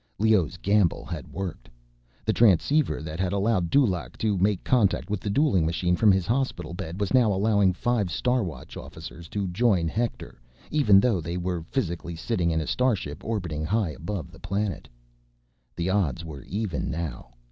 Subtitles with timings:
[0.17, 1.69] Leoh's gamble had worked.
[2.25, 6.25] The transceiver that had allowed Dulaq to make contact with the dueling machine from his
[6.25, 10.41] hospital bed was now allowing five Star Watch officers to join Hector,
[10.71, 14.89] even though they were physically sitting in a starship orbiting high above the planet.
[15.75, 17.35] The odds were even now.